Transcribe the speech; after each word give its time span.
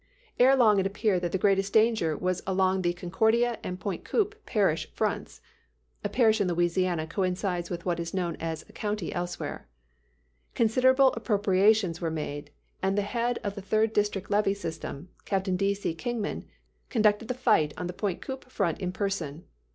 Ere 0.39 0.55
long 0.55 0.79
it 0.79 0.87
appeared 0.87 1.21
that 1.21 1.31
the 1.31 1.37
greatest 1.37 1.73
danger 1.73 2.17
was 2.17 2.41
along 2.47 2.81
the 2.81 2.91
Concordia 2.91 3.59
and 3.63 3.79
Pointe 3.79 4.03
Coupee 4.03 4.35
parish 4.47 4.91
fronts. 4.95 5.41
(A 6.03 6.09
parish 6.09 6.41
in 6.41 6.47
Louisiana 6.47 7.05
coincides 7.05 7.69
with 7.69 7.85
what 7.85 7.99
is 7.99 8.11
known 8.11 8.35
as 8.39 8.67
a 8.67 8.73
county 8.73 9.13
elsewhere). 9.13 9.67
Considerable 10.55 11.13
appropriations 11.13 12.01
were 12.01 12.09
made, 12.09 12.49
and 12.81 12.97
the 12.97 13.03
head 13.03 13.37
of 13.43 13.53
the 13.53 13.61
third 13.61 13.93
district 13.93 14.31
levee 14.31 14.55
system, 14.55 15.09
Captain 15.25 15.55
D. 15.55 15.75
C. 15.75 15.93
Kingman, 15.93 16.45
conducted 16.89 17.27
the 17.27 17.35
fight 17.35 17.71
on 17.77 17.85
the 17.85 17.93
Pointe 17.93 18.23
Coupee 18.23 18.49
front 18.49 18.79
in 18.79 18.91
person. 18.91 19.43